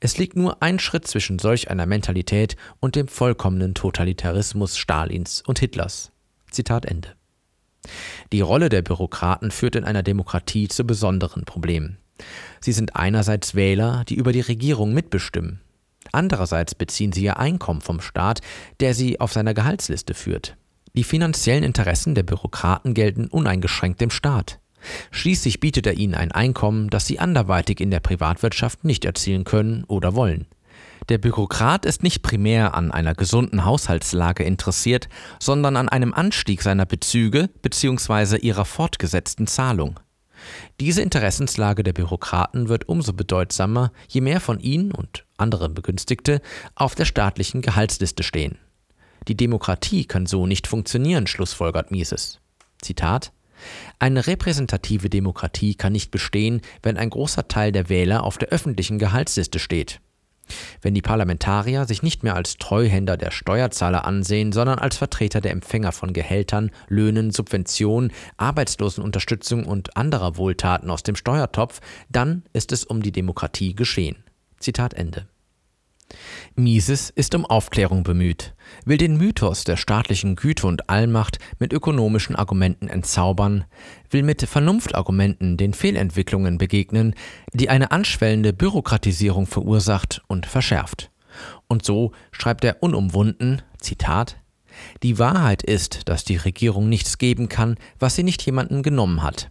Es 0.00 0.18
liegt 0.18 0.36
nur 0.36 0.62
ein 0.62 0.78
Schritt 0.78 1.06
zwischen 1.06 1.38
solch 1.38 1.70
einer 1.70 1.86
Mentalität 1.86 2.56
und 2.80 2.96
dem 2.96 3.08
vollkommenen 3.08 3.74
Totalitarismus 3.74 4.76
Stalins 4.76 5.42
und 5.46 5.58
Hitlers. 5.58 6.12
Zitat 6.50 6.86
Ende. 6.86 7.14
Die 8.32 8.40
Rolle 8.40 8.68
der 8.68 8.82
Bürokraten 8.82 9.50
führt 9.50 9.76
in 9.76 9.84
einer 9.84 10.02
Demokratie 10.02 10.68
zu 10.68 10.84
besonderen 10.84 11.44
Problemen. 11.44 11.98
Sie 12.60 12.72
sind 12.72 12.96
einerseits 12.96 13.54
Wähler, 13.54 14.04
die 14.08 14.14
über 14.14 14.32
die 14.32 14.40
Regierung 14.40 14.94
mitbestimmen, 14.94 15.60
Andererseits 16.12 16.74
beziehen 16.74 17.12
sie 17.12 17.24
ihr 17.24 17.38
Einkommen 17.38 17.80
vom 17.80 18.00
Staat, 18.00 18.40
der 18.80 18.94
sie 18.94 19.20
auf 19.20 19.32
seiner 19.32 19.54
Gehaltsliste 19.54 20.14
führt. 20.14 20.56
Die 20.94 21.04
finanziellen 21.04 21.64
Interessen 21.64 22.14
der 22.14 22.22
Bürokraten 22.22 22.94
gelten 22.94 23.26
uneingeschränkt 23.26 24.00
dem 24.00 24.10
Staat. 24.10 24.60
Schließlich 25.10 25.60
bietet 25.60 25.86
er 25.86 25.94
ihnen 25.94 26.14
ein 26.14 26.32
Einkommen, 26.32 26.90
das 26.90 27.06
sie 27.06 27.18
anderweitig 27.18 27.80
in 27.80 27.90
der 27.90 28.00
Privatwirtschaft 28.00 28.84
nicht 28.84 29.04
erzielen 29.04 29.44
können 29.44 29.84
oder 29.84 30.14
wollen. 30.14 30.46
Der 31.08 31.18
Bürokrat 31.18 31.84
ist 31.84 32.02
nicht 32.02 32.22
primär 32.22 32.74
an 32.74 32.90
einer 32.90 33.14
gesunden 33.14 33.64
Haushaltslage 33.64 34.42
interessiert, 34.42 35.08
sondern 35.38 35.76
an 35.76 35.88
einem 35.88 36.14
Anstieg 36.14 36.62
seiner 36.62 36.86
Bezüge 36.86 37.50
bzw. 37.62 38.38
ihrer 38.38 38.64
fortgesetzten 38.64 39.46
Zahlung. 39.46 40.00
Diese 40.80 41.02
Interessenslage 41.02 41.82
der 41.82 41.92
Bürokraten 41.92 42.68
wird 42.68 42.88
umso 42.88 43.12
bedeutsamer, 43.12 43.92
je 44.08 44.20
mehr 44.20 44.40
von 44.40 44.60
ihnen 44.60 44.92
und 44.92 45.24
andere 45.36 45.68
Begünstigte 45.68 46.40
auf 46.74 46.94
der 46.94 47.04
staatlichen 47.04 47.60
Gehaltsliste 47.60 48.22
stehen. 48.22 48.58
Die 49.28 49.36
Demokratie 49.36 50.04
kann 50.04 50.26
so 50.26 50.46
nicht 50.46 50.66
funktionieren, 50.66 51.26
schlussfolgert 51.26 51.90
Mises. 51.90 52.40
Zitat 52.80 53.32
eine 53.98 54.26
repräsentative 54.26 55.10
Demokratie 55.10 55.74
kann 55.74 55.92
nicht 55.92 56.10
bestehen, 56.10 56.60
wenn 56.82 56.96
ein 56.96 57.10
großer 57.10 57.48
Teil 57.48 57.72
der 57.72 57.88
Wähler 57.88 58.24
auf 58.24 58.38
der 58.38 58.48
öffentlichen 58.48 58.98
Gehaltsliste 58.98 59.58
steht. 59.58 60.00
Wenn 60.82 60.94
die 60.94 61.02
Parlamentarier 61.02 61.86
sich 61.86 62.02
nicht 62.02 62.22
mehr 62.22 62.34
als 62.34 62.58
Treuhänder 62.58 63.16
der 63.16 63.30
Steuerzahler 63.30 64.04
ansehen, 64.04 64.52
sondern 64.52 64.78
als 64.78 64.96
Vertreter 64.96 65.40
der 65.40 65.52
Empfänger 65.52 65.92
von 65.92 66.12
Gehältern, 66.12 66.70
Löhnen, 66.88 67.30
Subventionen, 67.30 68.12
Arbeitslosenunterstützung 68.36 69.64
und 69.64 69.96
anderer 69.96 70.36
Wohltaten 70.36 70.90
aus 70.90 71.02
dem 71.02 71.16
Steuertopf, 71.16 71.80
dann 72.10 72.42
ist 72.52 72.72
es 72.72 72.84
um 72.84 73.02
die 73.02 73.12
Demokratie 73.12 73.74
geschehen. 73.74 74.22
Zitat 74.58 74.94
Ende. 74.94 75.26
Mises 76.54 77.10
ist 77.10 77.34
um 77.34 77.44
Aufklärung 77.44 78.02
bemüht, 78.02 78.54
will 78.84 78.96
den 78.96 79.16
Mythos 79.16 79.64
der 79.64 79.76
staatlichen 79.76 80.36
Güte 80.36 80.66
und 80.66 80.88
Allmacht 80.88 81.38
mit 81.58 81.72
ökonomischen 81.72 82.36
Argumenten 82.36 82.88
entzaubern, 82.88 83.64
will 84.10 84.22
mit 84.22 84.42
Vernunftargumenten 84.42 85.56
den 85.56 85.74
Fehlentwicklungen 85.74 86.58
begegnen, 86.58 87.14
die 87.52 87.70
eine 87.70 87.90
anschwellende 87.90 88.52
Bürokratisierung 88.52 89.46
verursacht 89.46 90.22
und 90.28 90.46
verschärft. 90.46 91.10
Und 91.66 91.84
so 91.84 92.12
schreibt 92.30 92.64
er 92.64 92.82
unumwunden, 92.82 93.62
Zitat, 93.78 94.36
die 95.02 95.18
Wahrheit 95.18 95.62
ist, 95.62 96.08
dass 96.08 96.24
die 96.24 96.36
Regierung 96.36 96.88
nichts 96.88 97.18
geben 97.18 97.48
kann, 97.48 97.76
was 97.98 98.14
sie 98.14 98.22
nicht 98.22 98.42
jemandem 98.42 98.82
genommen 98.82 99.22
hat. 99.22 99.50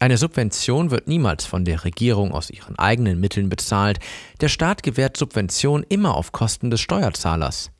Eine 0.00 0.16
Subvention 0.16 0.92
wird 0.92 1.08
niemals 1.08 1.44
von 1.44 1.64
der 1.64 1.84
Regierung 1.84 2.32
aus 2.32 2.50
ihren 2.50 2.78
eigenen 2.78 3.18
Mitteln 3.18 3.48
bezahlt. 3.48 3.98
Der 4.40 4.48
Staat 4.48 4.84
gewährt 4.84 5.16
Subvention 5.16 5.84
immer 5.88 6.14
auf 6.14 6.30
Kosten 6.30 6.70
des 6.70 6.80
Steuerzahlers. 6.80 7.72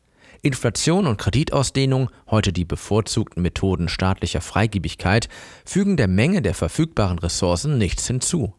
Inflation 0.42 1.06
und 1.06 1.18
Kreditausdehnung, 1.18 2.10
heute 2.28 2.52
die 2.52 2.64
bevorzugten 2.64 3.42
Methoden 3.42 3.88
staatlicher 3.88 4.40
Freigebigkeit, 4.40 5.28
fügen 5.64 5.96
der 5.96 6.08
Menge 6.08 6.42
der 6.42 6.54
verfügbaren 6.54 7.18
Ressourcen 7.20 7.78
nichts 7.78 8.06
hinzu. 8.06 8.52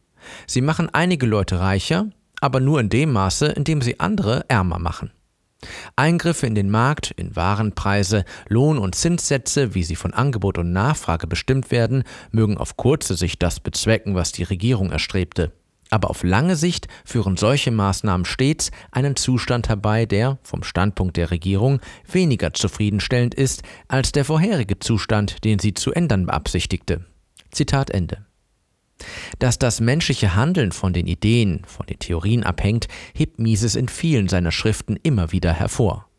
Sie 0.45 0.61
machen 0.61 0.89
einige 0.93 1.25
Leute 1.25 1.59
reicher, 1.59 2.07
aber 2.41 2.59
nur 2.61 2.79
in 2.79 2.89
dem 2.89 3.11
Maße, 3.11 3.47
in 3.47 3.65
dem 3.65 3.81
sie 3.81 3.99
andere 3.99 4.45
ärmer 4.47 4.79
machen. 4.79 5.11
Eingriffe 5.95 6.47
in 6.47 6.55
den 6.55 6.69
Markt, 6.69 7.11
in 7.11 7.35
Warenpreise, 7.35 8.25
Lohn- 8.47 8.77
und 8.77 8.95
Zinssätze, 8.95 9.75
wie 9.75 9.83
sie 9.83 9.95
von 9.95 10.13
Angebot 10.13 10.57
und 10.57 10.71
Nachfrage 10.71 11.27
bestimmt 11.27 11.71
werden, 11.71 12.03
mögen 12.31 12.57
auf 12.57 12.77
kurze 12.77 13.15
Sicht 13.15 13.43
das 13.43 13.59
bezwecken, 13.59 14.15
was 14.15 14.31
die 14.31 14.43
Regierung 14.43 14.91
erstrebte. 14.91 15.51
Aber 15.89 16.09
auf 16.11 16.23
lange 16.23 16.55
Sicht 16.55 16.87
führen 17.03 17.35
solche 17.35 17.71
Maßnahmen 17.71 18.25
stets 18.25 18.71
einen 18.91 19.15
Zustand 19.15 19.69
herbei, 19.69 20.05
der, 20.05 20.37
vom 20.43 20.63
Standpunkt 20.63 21.17
der 21.17 21.31
Regierung, 21.31 21.79
weniger 22.09 22.53
zufriedenstellend 22.53 23.33
ist 23.33 23.63
als 23.87 24.11
der 24.11 24.25
vorherige 24.25 24.77
Zustand, 24.77 25.43
den 25.43 25.57
sie 25.57 25.73
zu 25.73 25.91
ändern 25.91 26.27
beabsichtigte. 26.27 27.05
Zitat 27.51 27.89
Ende. 27.89 28.28
Dass 29.39 29.59
das 29.59 29.79
menschliche 29.79 30.35
Handeln 30.35 30.71
von 30.71 30.93
den 30.93 31.07
Ideen, 31.07 31.63
von 31.65 31.85
den 31.85 31.99
Theorien 31.99 32.43
abhängt, 32.43 32.87
hebt 33.13 33.39
Mises 33.39 33.75
in 33.75 33.87
vielen 33.87 34.27
seiner 34.27 34.51
Schriften 34.51 34.97
immer 35.01 35.31
wieder 35.31 35.53
hervor. 35.53 36.09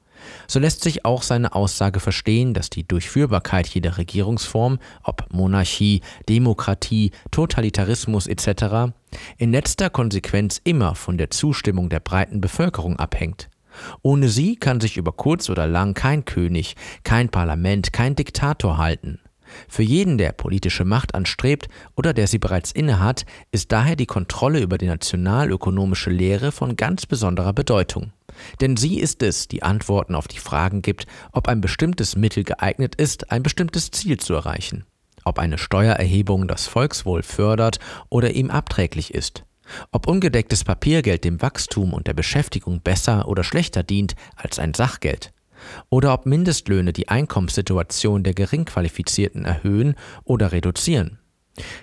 So 0.47 0.59
lässt 0.59 0.83
sich 0.83 1.05
auch 1.05 1.23
seine 1.23 1.55
Aussage 1.55 2.01
verstehen, 2.01 2.55
dass 2.55 2.71
die 2.71 2.87
Durchführbarkeit 2.87 3.69
jeder 3.69 3.99
Regierungsform, 3.99 4.79
ob 5.03 5.27
Monarchie, 5.33 6.03
Demokratie, 6.29 7.13
Totalitarismus 7.31 8.27
etc., 8.27 8.93
in 9.39 9.53
letzter 9.53 9.91
Konsequenz 9.91 10.61
immer 10.63 10.95
von 10.95 11.19
der 11.19 11.31
Zustimmung 11.31 11.89
der 11.89 12.01
breiten 12.01 12.41
Bevölkerung 12.41 12.97
abhängt. 12.97 13.49
Ohne 14.03 14.29
sie 14.29 14.57
kann 14.57 14.81
sich 14.81 14.97
über 14.97 15.13
kurz 15.13 15.49
oder 15.49 15.67
lang 15.67 15.95
kein 15.95 16.25
König, 16.25 16.77
kein 17.03 17.29
Parlament, 17.29 17.93
kein 17.93 18.15
Diktator 18.15 18.79
halten. 18.79 19.21
Für 19.69 19.83
jeden, 19.83 20.19
der 20.19 20.33
politische 20.33 20.85
Macht 20.85 21.15
anstrebt 21.15 21.69
oder 21.97 22.13
der 22.13 22.27
sie 22.27 22.39
bereits 22.39 22.73
innehat, 22.73 23.25
ist 23.53 23.73
daher 23.73 23.97
die 23.97 24.07
Kontrolle 24.07 24.61
über 24.61 24.79
die 24.79 24.87
nationalökonomische 24.87 26.11
Lehre 26.11 26.53
von 26.53 26.77
ganz 26.77 27.07
besonderer 27.07 27.53
Bedeutung. 27.53 28.13
Denn 28.61 28.77
sie 28.77 29.01
ist 29.01 29.23
es, 29.23 29.49
die 29.49 29.63
Antworten 29.63 30.15
auf 30.15 30.29
die 30.29 30.39
Fragen 30.39 30.83
gibt, 30.83 31.07
ob 31.33 31.49
ein 31.49 31.61
bestimmtes 31.61 32.17
Mittel 32.17 32.45
geeignet 32.45 32.95
ist, 32.95 33.31
ein 33.31 33.43
bestimmtes 33.43 33.91
Ziel 33.91 34.19
zu 34.19 34.35
erreichen, 34.35 34.85
ob 35.25 35.39
eine 35.39 35.59
Steuererhebung 35.59 36.49
das 36.49 36.67
Volkswohl 36.67 37.23
fördert 37.23 37.79
oder 38.09 38.31
ihm 38.31 38.51
abträglich 38.51 39.13
ist, 39.15 39.45
Ob 39.93 40.07
ungedecktes 40.09 40.65
Papiergeld 40.65 41.25
dem 41.25 41.41
Wachstum 41.43 41.93
und 41.93 42.07
der 42.07 42.15
Beschäftigung 42.15 42.81
besser 42.81 43.29
oder 43.29 43.45
schlechter 43.45 43.83
dient 43.83 44.15
als 44.37 44.59
ein 44.59 44.75
Sachgeld, 44.75 45.33
oder 45.89 46.13
ob 46.13 46.27
Mindestlöhne 46.27 46.93
die 46.93 47.09
Einkommenssituation 47.09 48.23
der 48.23 48.35
Geringqualifizierten 48.35 49.45
erhöhen 49.45 49.95
oder 50.25 50.53
reduzieren. 50.53 51.19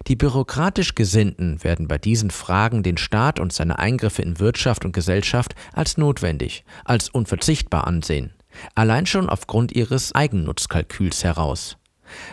Die 0.08 0.16
bürokratisch 0.16 0.96
Gesinnten 0.96 1.64
werden 1.64 1.88
bei 1.88 1.98
diesen 1.98 2.32
Fragen 2.32 2.84
den 2.84 2.98
Staat 2.98 3.40
und 3.40 3.54
seine 3.54 3.80
Eingriffe 3.80 4.22
in 4.22 4.40
Wirtschaft 4.40 4.86
und 4.86 4.94
Gesellschaft 4.94 5.56
als 5.74 5.98
notwendig, 5.98 6.64
als 6.86 7.10
unverzichtbar 7.10 7.86
ansehen, 7.86 8.34
allein 8.76 9.06
schon 9.06 9.30
aufgrund 9.30 9.74
ihres 9.74 10.16
Eigennutzkalküls 10.16 11.24
heraus. 11.24 11.78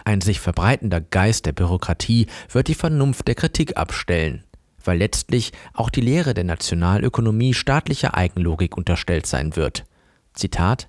Ein 0.04 0.20
sich 0.20 0.40
verbreitender 0.40 1.00
Geist 1.00 1.46
der 1.46 1.52
Bürokratie 1.52 2.28
wird 2.50 2.68
die 2.68 2.74
Vernunft 2.74 3.26
der 3.26 3.34
Kritik 3.34 3.76
abstellen, 3.76 4.44
weil 4.84 4.98
letztlich 4.98 5.52
auch 5.72 5.90
die 5.90 6.00
Lehre 6.00 6.32
der 6.32 6.44
Nationalökonomie 6.44 7.54
staatlicher 7.54 8.14
Eigenlogik 8.14 8.76
unterstellt 8.76 9.26
sein 9.26 9.56
wird. 9.56 9.84
Zitat 10.32 10.88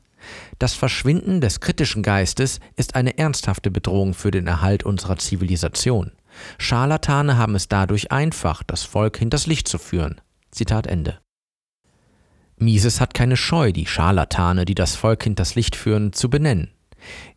das 0.59 0.73
Verschwinden 0.73 1.41
des 1.41 1.59
kritischen 1.59 2.03
Geistes 2.03 2.59
ist 2.75 2.95
eine 2.95 3.17
ernsthafte 3.17 3.71
Bedrohung 3.71 4.13
für 4.13 4.31
den 4.31 4.47
Erhalt 4.47 4.83
unserer 4.83 5.17
Zivilisation. 5.17 6.11
Scharlatane 6.57 7.37
haben 7.37 7.55
es 7.55 7.67
dadurch 7.67 8.11
einfach, 8.11 8.63
das 8.63 8.83
Volk 8.83 9.17
hinters 9.17 9.47
Licht 9.47 9.67
zu 9.67 9.77
führen. 9.77 10.21
Zitat 10.51 10.87
Ende. 10.87 11.19
Mises 12.57 13.01
hat 13.01 13.13
keine 13.13 13.37
Scheu, 13.37 13.71
die 13.71 13.85
Scharlatane, 13.85 14.65
die 14.65 14.75
das 14.75 14.95
Volk 14.95 15.23
hinters 15.23 15.55
Licht 15.55 15.75
führen, 15.75 16.13
zu 16.13 16.29
benennen. 16.29 16.71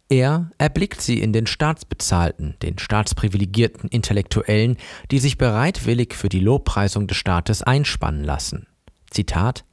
Er 0.09 0.51
erblickt 0.57 1.03
sie 1.03 1.21
in 1.21 1.33
den 1.33 1.47
Staatsbezahlten, 1.47 2.57
den 2.63 2.79
staatsprivilegierten 2.79 3.91
Intellektuellen, 3.91 4.79
die 5.11 5.19
sich 5.19 5.37
bereitwillig 5.37 6.15
für 6.15 6.31
die 6.31 6.41
Lobpreisung 6.41 7.07
des 7.07 7.19
Staates 7.19 7.63
einspannen 7.63 8.25
lassen. 8.25 8.67
Zitat 9.11 9.65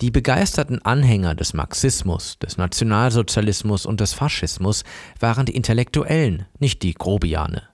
Die 0.00 0.12
begeisterten 0.12 0.80
Anhänger 0.84 1.34
des 1.34 1.54
Marxismus, 1.54 2.38
des 2.38 2.56
Nationalsozialismus 2.56 3.84
und 3.84 3.98
des 3.98 4.12
Faschismus 4.12 4.84
waren 5.18 5.44
die 5.44 5.56
Intellektuellen, 5.56 6.46
nicht 6.60 6.84
die 6.84 6.94
Grobiane. 6.94 7.64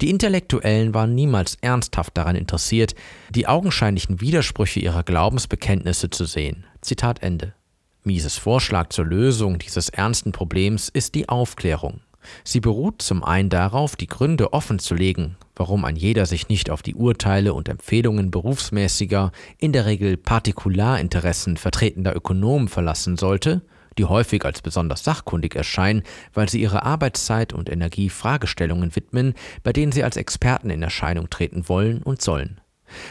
Die 0.00 0.10
Intellektuellen 0.10 0.94
waren 0.94 1.14
niemals 1.14 1.56
ernsthaft 1.60 2.16
daran 2.16 2.34
interessiert, 2.34 2.96
die 3.30 3.46
augenscheinlichen 3.46 4.20
Widersprüche 4.20 4.80
ihrer 4.80 5.04
Glaubensbekenntnisse 5.04 6.10
zu 6.10 6.24
sehen. 6.24 6.64
Zitat 6.80 7.22
Ende. 7.22 7.54
Mises 8.02 8.36
Vorschlag 8.36 8.88
zur 8.88 9.04
Lösung 9.04 9.60
dieses 9.60 9.90
ernsten 9.90 10.32
Problems 10.32 10.88
ist 10.88 11.14
die 11.14 11.28
Aufklärung. 11.28 12.00
Sie 12.44 12.60
beruht 12.60 13.02
zum 13.02 13.24
einen 13.24 13.48
darauf, 13.48 13.96
die 13.96 14.06
Gründe 14.06 14.52
offenzulegen, 14.52 15.36
warum 15.56 15.84
ein 15.84 15.96
jeder 15.96 16.26
sich 16.26 16.48
nicht 16.48 16.70
auf 16.70 16.82
die 16.82 16.94
Urteile 16.94 17.54
und 17.54 17.68
Empfehlungen 17.68 18.30
berufsmäßiger, 18.30 19.32
in 19.58 19.72
der 19.72 19.86
Regel 19.86 20.16
Partikularinteressen 20.16 21.56
vertretender 21.56 22.14
Ökonomen 22.14 22.68
verlassen 22.68 23.16
sollte, 23.16 23.62
die 23.98 24.04
häufig 24.04 24.44
als 24.44 24.62
besonders 24.62 25.04
sachkundig 25.04 25.54
erscheinen, 25.54 26.02
weil 26.32 26.48
sie 26.48 26.60
ihre 26.60 26.84
Arbeitszeit 26.84 27.52
und 27.52 27.68
Energie 27.68 28.08
Fragestellungen 28.08 28.94
widmen, 28.94 29.34
bei 29.62 29.72
denen 29.72 29.92
sie 29.92 30.04
als 30.04 30.16
Experten 30.16 30.70
in 30.70 30.82
Erscheinung 30.82 31.28
treten 31.28 31.68
wollen 31.68 32.02
und 32.02 32.22
sollen. 32.22 32.60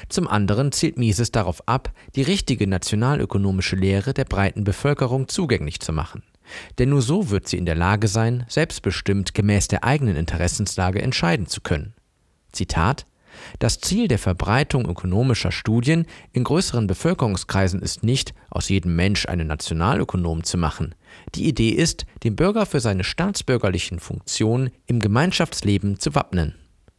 Zum 0.10 0.28
anderen 0.28 0.72
zielt 0.72 0.98
Mises 0.98 1.32
darauf 1.32 1.68
ab, 1.68 1.92
die 2.16 2.22
richtige 2.22 2.68
nationalökonomische 2.68 3.76
Lehre 3.76 4.14
der 4.14 4.26
breiten 4.26 4.64
Bevölkerung 4.64 5.28
zugänglich 5.28 5.80
zu 5.80 5.94
machen. 5.94 6.24
Denn 6.78 6.90
nur 6.90 7.02
so 7.02 7.30
wird 7.30 7.48
sie 7.48 7.58
in 7.58 7.66
der 7.66 7.76
Lage 7.76 8.08
sein, 8.08 8.46
selbstbestimmt 8.48 9.34
gemäß 9.34 9.68
der 9.68 9.84
eigenen 9.84 10.16
Interessenslage 10.16 11.02
entscheiden 11.02 11.48
zu 11.48 11.62
können. 11.62 11.94
Zitat 12.52 13.06
das 13.60 13.80
Ziel 13.80 14.08
der 14.08 14.20
Verbreitung 14.20 14.88
ökonomischer 14.88 15.52
Studien 15.52 16.06
in 16.34 16.44
größeren 16.44 16.88
Bevölkerungskreisen 16.88 17.82
ist 17.82 18.04
nicht, 18.04 18.34
aus 18.50 18.70
jedem 18.70 18.96
Mensch 18.96 19.28
einen 19.28 19.48
Nationalökonom 19.48 20.44
zu 20.44 20.58
machen. 20.58 20.96
Die 21.36 21.48
Idee 21.48 21.70
ist, 21.70 22.06
den 22.24 22.36
Bürger 22.36 22.66
für 22.66 22.80
seine 22.80 23.04
staatsbürgerlichen 23.04 24.00
Funktionen 24.00 24.72
im 24.86 25.00
Gemeinschaftsleben 25.00 26.00
zu 26.00 26.16
wappnen. 26.16 26.56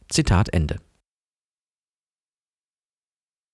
Zitat 0.09 0.49
Ende 0.49 0.77